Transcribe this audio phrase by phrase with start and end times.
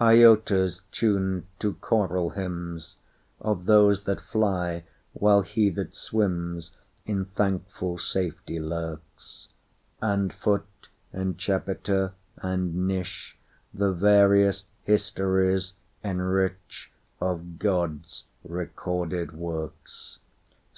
[0.00, 9.48] Iota's tuned to choral hymnsOf those that fly, while he that swimsIn thankful safety lurks;
[10.00, 13.36] And foot, and chapiter, and niche,
[13.74, 20.18] The various histories enrichOf God's recorded works.